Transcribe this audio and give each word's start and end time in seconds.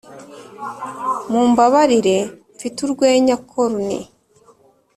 mumbabarire 1.31 2.17
mfite 2.55 2.77
urwenya 2.85 3.35
corny. 3.49 3.91